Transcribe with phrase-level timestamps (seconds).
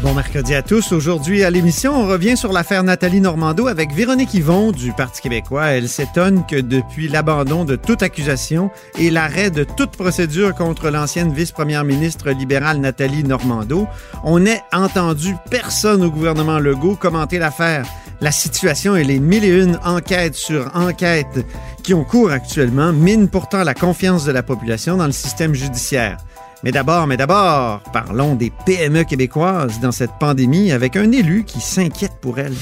[0.00, 0.92] Bon mercredi à tous.
[0.92, 5.72] Aujourd'hui à l'émission, on revient sur l'affaire Nathalie Normando avec Véronique Yvon du Parti québécois.
[5.72, 11.32] Elle s'étonne que depuis l'abandon de toute accusation et l'arrêt de toute procédure contre l'ancienne
[11.32, 13.88] vice-première ministre libérale Nathalie Normando,
[14.22, 17.84] on n'ait entendu personne au gouvernement Legault commenter l'affaire.
[18.20, 21.44] La situation et les mille et une enquêtes sur enquêtes
[21.82, 26.18] qui ont cours actuellement minent pourtant la confiance de la population dans le système judiciaire.
[26.64, 31.60] Mais d'abord, mais d'abord, parlons des PME québécoises dans cette pandémie avec un élu qui
[31.60, 32.56] s'inquiète pour elles.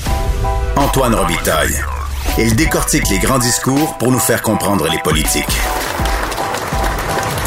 [0.76, 1.74] Antoine Robitaille.
[2.38, 5.44] Il décortique les grands discours pour nous faire comprendre les politiques.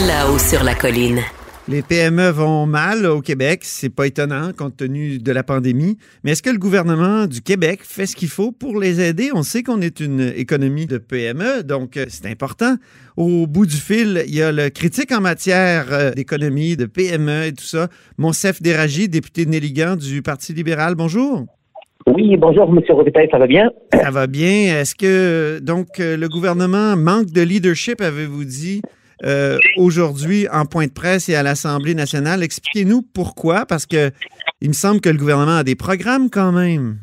[0.08, 1.22] Là-haut sur la colline.
[1.70, 6.32] Les PME vont mal au Québec, c'est pas étonnant compte tenu de la pandémie, mais
[6.32, 9.30] est-ce que le gouvernement du Québec fait ce qu'il faut pour les aider?
[9.36, 12.74] On sait qu'on est une économie de PME, donc euh, c'est important.
[13.18, 17.46] Au bout du fil, il y a le critique en matière euh, d'économie, de PME
[17.46, 20.96] et tout ça, Monsef Déragi, député de Néligan du Parti libéral.
[20.96, 21.46] Bonjour.
[22.08, 22.82] Oui, bonjour, M.
[22.90, 23.70] Robitaille, ça va bien?
[23.94, 24.80] Ça va bien.
[24.80, 28.82] Est-ce que donc euh, le gouvernement manque de leadership, avez-vous dit?
[29.26, 32.42] Euh, aujourd'hui en point de presse et à l'Assemblée nationale.
[32.42, 34.12] Expliquez-nous pourquoi, parce que
[34.62, 37.00] il me semble que le gouvernement a des programmes quand même.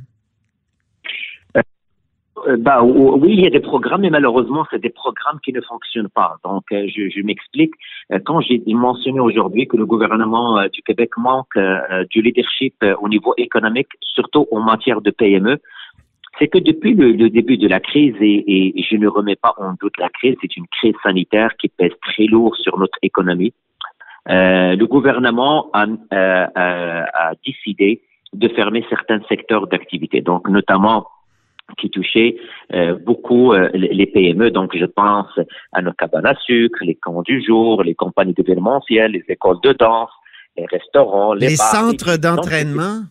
[2.48, 5.60] Euh, bah, oui, il y a des programmes, mais malheureusement, c'est des programmes qui ne
[5.60, 6.36] fonctionnent pas.
[6.44, 7.72] Donc, euh, je m'explique.
[8.24, 11.58] Quand j'ai mentionné aujourd'hui que le gouvernement du Québec manque
[12.10, 15.58] du leadership au niveau économique, surtout en matière de PME,
[16.38, 19.74] c'est que depuis le, début de la crise, et, et, je ne remets pas en
[19.80, 23.54] doute la crise, c'est une crise sanitaire qui pèse très lourd sur notre économie.
[24.28, 31.06] Euh, le gouvernement a, euh, a, décidé de fermer certains secteurs d'activité, donc notamment
[31.78, 32.36] qui touchaient
[32.74, 34.50] euh, beaucoup euh, les PME.
[34.50, 35.38] Donc, je pense
[35.72, 39.72] à nos cabanes à sucre, les camps du jour, les compagnies événementielles, les écoles de
[39.72, 40.10] danse,
[40.56, 43.02] les restaurants, les, les centres d'entraînement?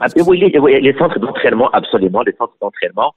[0.00, 3.14] Ah, oui, les, les centres d'entraînement, absolument, les centres d'entraînement.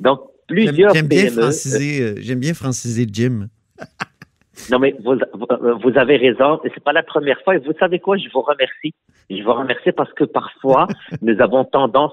[0.00, 3.48] Donc, plusieurs J'aime bien, franciser, euh, j'aime bien franciser Jim.
[4.70, 5.14] non, mais vous,
[5.82, 6.60] vous avez raison.
[6.62, 7.54] C'est pas la première fois.
[7.54, 8.16] Et vous savez quoi?
[8.16, 8.94] Je vous remercie.
[9.30, 10.88] Je vous remercie parce que parfois,
[11.22, 12.12] nous avons tendance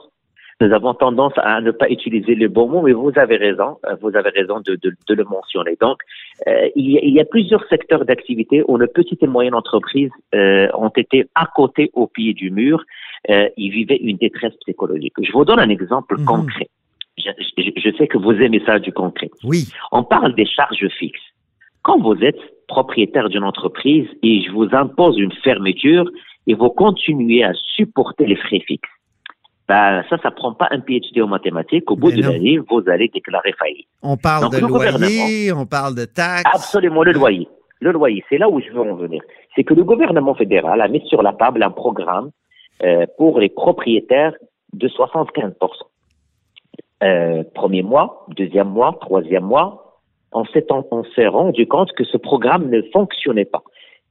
[0.62, 3.96] nous avons tendance à ne pas utiliser le bon mot, mais vous avez raison, euh,
[4.02, 5.78] vous avez raison de, de, de le mentionner.
[5.82, 6.00] Donc,
[6.48, 9.54] euh, il, y a, il, y a, plusieurs secteurs d'activité où les petites et moyennes
[9.54, 12.82] entreprises euh, ont été à côté au pied du mur.
[13.30, 15.14] Euh, ils vivaient une détresse psychologique.
[15.22, 16.26] Je vous donne un exemple Mhm.
[16.26, 16.70] concret.
[17.18, 19.32] Je, je, je sais que vous aimez ça du concret.
[19.44, 19.68] Oui.
[19.92, 21.20] On parle des charges fixes.
[21.82, 26.10] Quand vous êtes propriétaire d'une entreprise et je vous impose une fermeture
[26.48, 28.90] et vous continuez à supporter les frais fixes,
[29.68, 31.90] ben, ça, ça prend pas un PhD en mathématiques.
[31.90, 33.88] Au bout de l'année, vous allez déclarer faillite.
[34.04, 36.44] On parle Donc, de loyer, on parle de taxes.
[36.54, 37.48] Absolument, le loyer.
[37.80, 39.22] Le loyer, c'est là où je veux en venir.
[39.56, 42.30] C'est que le gouvernement fédéral a mis sur la table un programme
[42.84, 44.34] euh, pour les propriétaires
[44.74, 45.54] de 75%
[47.04, 50.00] euh, Premier mois, deuxième mois, troisième mois,
[50.32, 53.64] on s'est rendu compte que ce programme ne fonctionnait pas.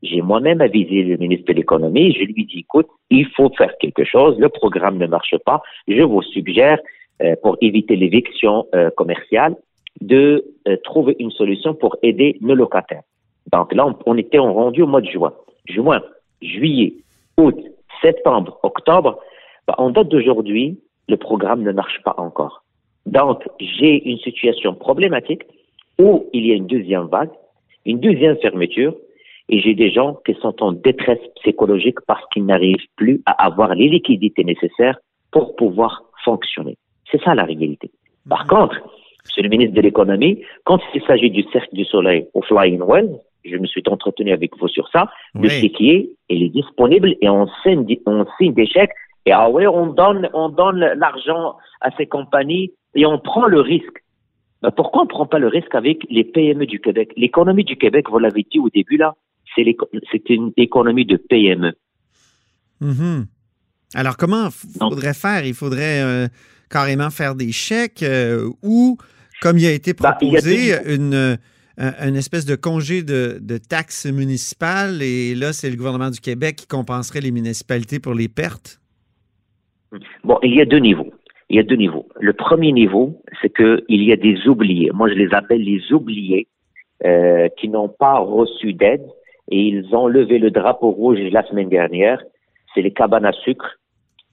[0.04, 2.12] J'ai moi-même avisé le ministre de l'économie.
[2.12, 4.38] Je lui dit, écoute, il faut faire quelque chose.
[4.38, 5.62] Le programme ne marche pas.
[5.88, 6.78] Je vous suggère,
[7.22, 9.56] euh, pour éviter l'éviction euh, commerciale,
[10.02, 13.02] de euh, trouver une solution pour aider nos locataires.
[13.50, 15.32] Donc là, on, était en rendu au mois de juin.
[15.66, 16.02] Juin,
[16.42, 16.94] juillet,
[17.38, 17.58] août,
[18.02, 19.18] septembre, octobre.
[19.66, 20.78] Bah, en date d'aujourd'hui,
[21.08, 22.62] le programme ne marche pas encore.
[23.06, 25.44] Donc, j'ai une situation problématique
[25.98, 27.30] où il y a une deuxième vague,
[27.86, 28.94] une deuxième fermeture,
[29.48, 33.74] et j'ai des gens qui sont en détresse psychologique parce qu'ils n'arrivent plus à avoir
[33.74, 34.98] les liquidités nécessaires
[35.30, 36.76] pour pouvoir fonctionner.
[37.10, 37.90] C'est ça la réalité.
[38.28, 38.80] Par contre,
[39.24, 43.18] Monsieur le ministre de l'économie, quand il s'agit du cercle du soleil au Flying Well,
[43.44, 47.46] je me suis entretenu avec vous sur ça, le chéquier, il est disponible et on
[47.62, 48.92] signe, on signe des chèques
[49.26, 53.60] et ah ouais, on donne, on donne l'argent à ces compagnies et on prend le
[53.60, 54.04] risque.
[54.62, 57.12] Ben, pourquoi on ne prend pas le risque avec les PME du Québec?
[57.16, 59.14] L'économie du Québec, vous l'avez dit au début là,
[59.56, 61.72] c'est une économie de PME.
[62.80, 63.26] Mhm.
[63.94, 65.44] Alors, comment Donc- faudrait faire?
[65.44, 66.28] Il faudrait euh,
[66.70, 68.98] carrément faire des chèques euh, ou,
[69.40, 71.36] comme il a été Bah, a proposé, une, euh,
[71.78, 76.20] un- une espèce de congé de, de taxes municipales et là, c'est le gouvernement du
[76.20, 78.80] Québec qui compenserait les municipalités pour les pertes?
[80.24, 81.12] Bon, il y a deux niveaux.
[81.50, 82.08] Il y a deux niveaux.
[82.20, 84.90] Le premier niveau, c'est que il y a des oubliés.
[84.92, 86.48] Moi, je les appelle les oubliés
[87.04, 89.04] euh, qui n'ont pas reçu d'aide
[89.50, 92.22] et ils ont levé le drapeau rouge la semaine dernière.
[92.74, 93.78] C'est les cabanes à sucre.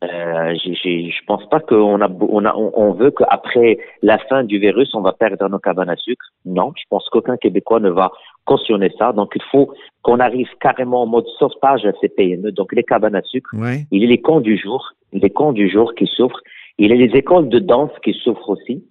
[0.03, 4.95] Euh, je pense pas qu'on a, on a, on, veut qu'après la fin du virus,
[4.95, 6.25] on va perdre nos cabanes à sucre.
[6.43, 8.11] Non, je pense qu'aucun Québécois ne va
[8.45, 9.13] cautionner ça.
[9.13, 9.71] Donc, il faut
[10.01, 12.51] qu'on arrive carrément en mode sauvetage à ces PME.
[12.51, 13.85] Donc, les cabanes à sucre, Ouais.
[13.91, 16.41] il y a les camps du jour, les camps du jour qui souffrent.
[16.79, 18.83] Il y a les écoles de danse qui souffrent aussi.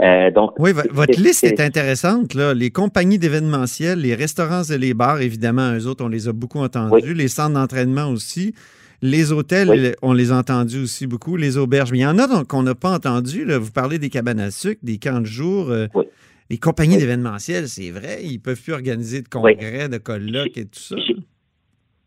[0.00, 2.34] Euh, donc, Oui, votre liste est intéressante.
[2.34, 2.52] Là.
[2.52, 6.58] Les compagnies d'événementiel, les restaurants et les bars, évidemment, eux autres, on les a beaucoup
[6.58, 7.14] entendus.
[7.14, 8.54] Les centres d'entraînement aussi.
[9.02, 9.92] Les hôtels, Oui.
[10.02, 11.36] on les a entendus aussi beaucoup.
[11.36, 11.92] Les auberges.
[11.92, 13.44] Mais il y en a donc qu'on n'a pas entendu.
[13.44, 13.58] Là.
[13.58, 15.70] Vous parlez des cabanes à sucre, des camps de jour.
[15.70, 16.04] euh, Oui.
[16.48, 18.18] Les compagnies d'événementiel, c'est vrai.
[18.22, 20.96] Ils peuvent plus organiser de congrès, de colloques et tout ça.
[21.06, 21.16] j'ai-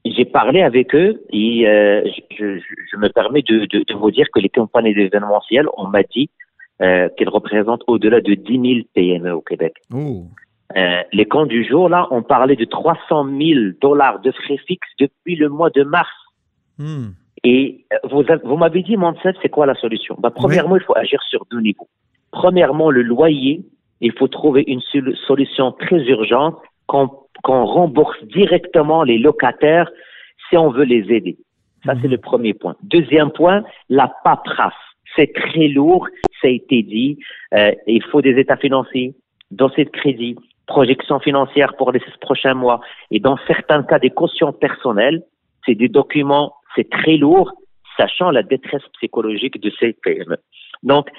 [0.06, 2.02] J'ai parlé avec eux et euh,
[2.32, 5.88] je, je- je me permets de, de- de vous dire que les compagnies d'événementiel, on
[5.88, 6.30] m'a dit
[6.82, 9.74] euh, qu'elles représentent au-delà de 10 000 PME au Québec.
[9.94, 10.24] Oh.
[10.78, 14.90] Euh, les camps du jour, là, on parlait de 300 000 dollars de frais fixes
[15.00, 16.10] depuis le mois de mars.
[16.78, 17.08] Hmm.
[17.44, 20.16] Et euh, vous, vous m'avez dit, Mansef, c'est quoi la solution?
[20.20, 21.88] Bah, Premièrement, il faut agir sur deux niveaux.
[22.32, 23.62] Premièrement, le loyer,
[24.02, 27.10] il faut trouver une sol- solution très urgente qu'on
[27.66, 29.90] rembourse directement les locataires
[30.50, 31.38] si on veut les aider.
[31.86, 32.12] Ça, c'est Mhm.
[32.12, 32.76] le premier point.
[32.84, 34.74] Deuxième point, la paperasse.
[35.16, 36.08] C'est très lourd,
[36.42, 37.18] ça a été dit.
[37.54, 39.16] Euh, il faut des états financiers,
[39.52, 40.36] dossier de crédit,
[40.68, 42.80] projection financière pour les six prochains mois.
[43.12, 45.24] Et dans certains cas, des cautions personnelles.
[45.66, 47.52] C'est des documents, c'est très lourd,
[47.98, 50.38] sachant la détresse psychologique de ces PME.
[50.84, 51.10] Donc,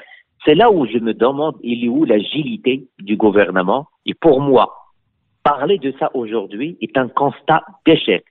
[0.44, 3.86] c'est là où je me demande, il est où l'agilité du gouvernement?
[4.06, 4.74] Et pour moi,
[5.44, 8.24] parler de ça aujourd'hui est un constat d'échec.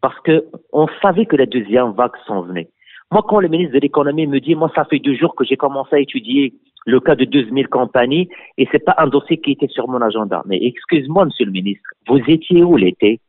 [0.00, 2.68] Parce que on savait que la deuxième vague s'en venait.
[3.10, 5.56] Moi, quand le ministre de l'économie me dit, moi, ça fait deux jours que j'ai
[5.56, 6.52] commencé à étudier
[6.86, 8.28] le cas de 12 000 compagnies
[8.58, 10.42] et c'est pas un dossier qui était sur mon agenda.
[10.46, 13.20] Mais excuse-moi, monsieur le ministre, vous étiez où l'été?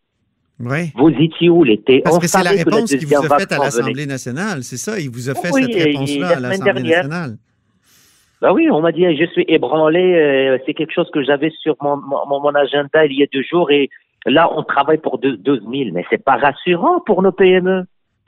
[0.60, 0.92] Ouais.
[0.96, 2.02] Vous étiez où l'été?
[2.02, 4.64] Parce On que c'est la réponse qu'il vous a faite à l'Assemblée nationale.
[4.64, 7.38] C'est ça, il vous a fait Oui, cette et- et réponse-là la à l'Assemblée nationale.
[8.42, 11.76] Bah oui, on m'a dit, je suis ébranlé, euh, c'est quelque chose que j'avais sur
[11.82, 13.90] mon, mon, mon agenda il y a deux jours et
[14.26, 15.90] là, on travaille pour deux- 12 000.
[15.94, 17.84] Mais c'est pas rassurant pour nos PME.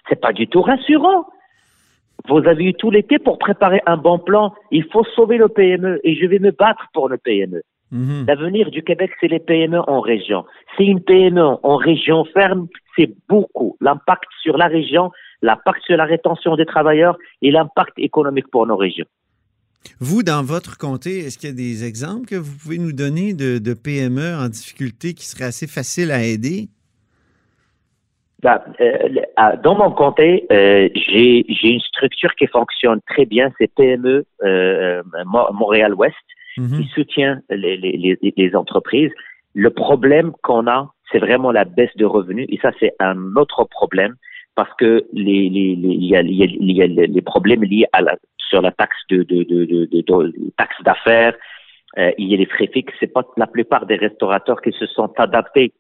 [0.10, 1.26] C'est pas du tout rassurant.
[2.30, 4.54] Vous avez eu tout l'été pour préparer un bon plan.
[4.72, 7.62] Il faut sauver le PME et je vais me battre pour le PME.
[7.92, 8.26] Mhm.
[8.28, 10.46] L'avenir du Québec, c'est les PME en région.
[10.78, 13.76] Si une PME en région ferme, c'est beaucoup.
[13.82, 15.12] L'impact sur la région,
[15.42, 19.06] l'impact sur la rétention des travailleurs et l'impact économique pour nos régions.
[20.00, 23.34] Vous, dans votre comté, est-ce qu'il y a des exemples que vous pouvez nous donner
[23.34, 26.70] de, de PME en difficulté qui seraient assez faciles à aider?
[26.70, 33.52] Ben, euh, le- ah, dans mon comté, euh, j'ai une structure qui fonctionne très bien,
[33.58, 36.16] c'est PME euh, Mo- Montréal-Ouest,
[36.58, 36.78] Mhm.
[36.82, 39.12] qui soutient les, les, les, les entreprises.
[39.54, 43.64] Le problème qu'on a, c'est vraiment la baisse de revenus, et ça c'est un autre
[43.66, 44.16] problème
[44.56, 48.02] parce que les, y a, il y a- il y a les problèmes liés à
[48.02, 48.18] la,
[48.50, 51.36] sur la taxe de, de, de, de, de- de- taxe d'affaires,
[51.98, 52.94] euh, il y a les frais fixes.
[53.00, 55.72] C'est pas la plupart des restaurateurs qui se sont adaptés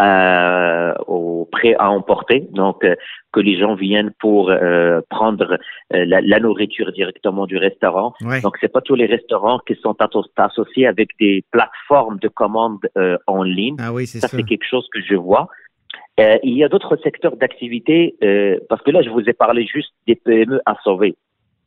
[0.00, 2.94] euh, au prêt à emporter, donc euh,
[3.32, 5.58] que les gens viennent pour euh, prendre
[5.94, 8.14] euh, la, la nourriture directement du restaurant.
[8.22, 8.40] Ouais.
[8.40, 12.80] Donc c'est pas tous les restaurants qui sont asso- associés avec des plateformes de commandes
[12.96, 13.76] euh, en ligne.
[13.80, 14.36] Ah oui, c'est Ça ça.
[14.36, 15.48] c'est quelque chose que je vois.
[16.20, 19.66] Euh, il y a d'autres secteurs d'activité euh, parce que là je vous ai parlé
[19.66, 21.16] juste des PME à sauver.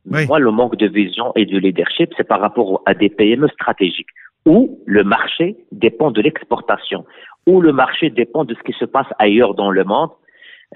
[0.09, 0.25] Oui.
[0.27, 4.09] Moi le manque de vision et de leadership c'est par rapport à des PME stratégiques
[4.45, 7.05] où le marché dépend de l'exportation,
[7.48, 10.10] où le marché dépend de ce qui se passe ailleurs dans le monde.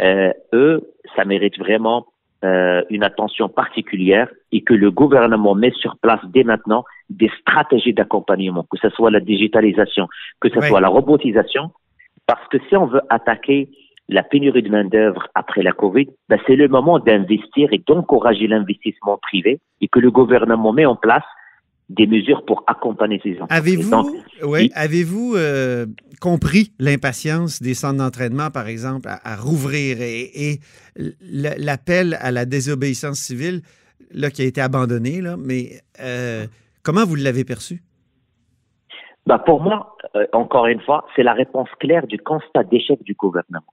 [0.02, 2.06] Euh, eux, ça mérite vraiment
[2.44, 7.94] euh, une attention particulière et que le gouvernement met sur place dès maintenant des stratégies
[7.94, 10.08] d'accompagnement, que ce soit la digitalisation,
[10.42, 10.68] que ce Oui.
[10.68, 11.72] soit la robotisation,
[12.28, 13.70] parce que si on veut attaquer
[14.10, 19.18] la pénurie de main-d'œuvre après la COVID, ben c'est le moment d'investir et d'encourager l'investissement
[19.18, 21.24] privé et que le gouvernement met en place
[21.90, 23.36] des mesures pour accompagner ces.
[23.36, 23.92] Donc, Avez-vous
[24.44, 25.86] ouais, avez-vous euh,
[26.20, 29.98] compris l'impatience des centres d'entraînement, par exemple, à, à rouvrir?
[30.02, 30.60] Et,
[31.22, 33.62] l'appel à la désobéissance civile
[34.12, 36.46] là, qui a été abandonné, là, mais euh,
[36.84, 37.82] comment vous l'avez perçu?
[39.26, 43.14] Ben pour moi, euh, encore une fois, c'est la réponse claire du constat d'échec du
[43.14, 43.66] gouvernement.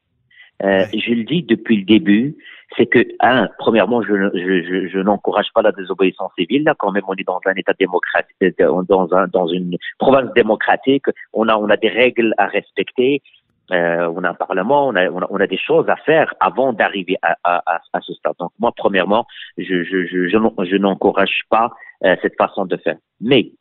[0.62, 0.88] Euh, Ouais.
[0.99, 2.37] Je le dis depuis le début,
[2.76, 6.64] c'est que, un, premièrement, je, ne- je, je, je n'encourage pas la désobéissance civile.
[6.64, 10.32] Là, quand même, on est dans un État démocratique, euh, dans, un, dans une province
[10.34, 11.06] démocratique.
[11.32, 13.22] On a, on a des règles à respecter.
[13.70, 17.16] Euh, on a un parlement, on a, on a, des choses à faire avant d'arriver
[17.22, 18.34] à, ce stade.
[18.38, 19.24] Donc, moi, premièrement,
[19.56, 21.70] je n'encourage pas
[22.04, 22.96] euh, cette façon de faire.
[23.20, 23.52] Mais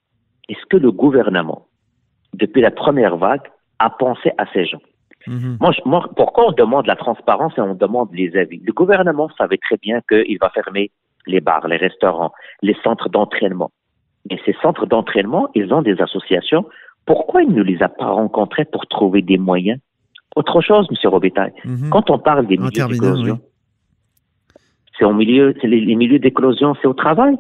[0.50, 1.68] est-ce que le gouvernement,
[2.34, 3.48] depuis la première vague,
[3.80, 4.82] a pensé à ces gens?
[5.28, 5.58] Mhm.
[5.60, 8.62] Moi, moi, pourquoi on demande la transparence et on demande les avis?
[8.64, 10.92] Le gouvernement savait très bien qu'il va fermer
[11.28, 13.72] les bars, les restaurants, les centres d'entraînement.
[14.30, 16.66] Mais ces centres d'entraînement, ils ont des associations.
[17.06, 19.80] Pourquoi il ne les a pas rencontrés pour trouver des moyens?
[20.36, 21.10] Autre chose, M.
[21.10, 21.90] Robitaille, mhm.
[21.90, 23.40] quand on parle des milieux d'éclosion,
[24.98, 27.36] c'est au milieu, c'est les, milieux d'éclosion, c'est au travail.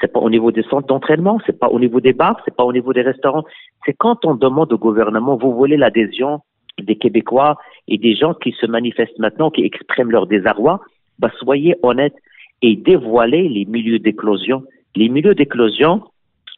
[0.00, 2.64] C'est pas au niveau des centres d'entraînement, c'est pas au niveau des bars, c'est pas
[2.64, 3.44] au niveau des restaurants.
[3.86, 6.40] C'est quand on demande au gouvernement, vous voulez l'adhésion
[6.82, 7.56] des Québécois
[7.88, 10.80] et des gens qui se manifestent maintenant, qui expriment leur désarroi,
[11.18, 12.16] bah, soyez honnêtes
[12.62, 14.64] et dévoilez les milieux d'éclosion.
[14.94, 16.02] Les milieux d'éclosion,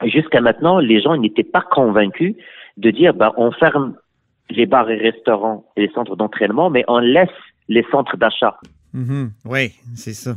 [0.05, 2.35] jusqu'à maintenant, les gens n'étaient pas convaincus
[2.77, 3.95] de dire, bah, on ferme
[4.51, 7.29] les bars et restaurants et les centres d'entraînement, mais on laisse
[7.69, 8.59] les centres d'achat.
[8.95, 9.31] Mm-hmm.
[9.45, 10.37] Oui, c'est ça.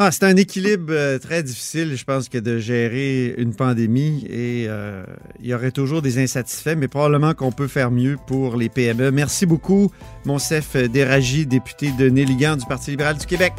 [0.00, 4.66] Ah, c'est un équilibre euh, très difficile, je pense, que de gérer une pandémie et
[4.68, 5.02] euh,
[5.40, 9.10] il y aurait toujours des insatisfaits, mais probablement qu'on peut faire mieux pour les PME.
[9.10, 9.90] Merci beaucoup,
[10.24, 13.54] Monsef Déragi, député de Néligan du Parti libéral du Québec.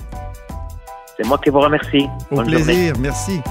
[1.18, 2.08] C'est moi qui vous remercie.
[2.32, 3.42] Au plaisir, merci.